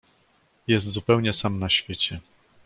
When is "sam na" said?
1.33-1.69